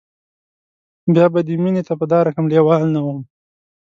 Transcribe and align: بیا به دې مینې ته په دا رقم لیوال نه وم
بیا 1.13 1.25
به 1.33 1.39
دې 1.47 1.55
مینې 1.63 1.81
ته 1.87 1.93
په 1.99 2.05
دا 2.11 2.19
رقم 2.27 2.45
لیوال 2.51 2.83
نه 2.95 2.99
وم 3.05 3.19